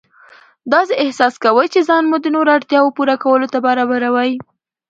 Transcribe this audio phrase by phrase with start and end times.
[0.73, 4.31] داسې احساس کوئ چې ځان مو د نورو اړتیاوو پوره کولو ته برابروئ.